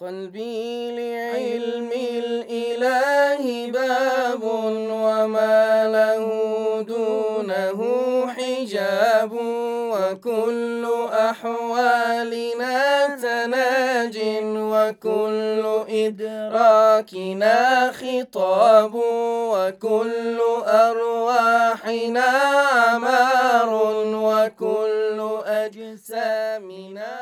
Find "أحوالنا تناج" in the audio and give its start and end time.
11.12-14.18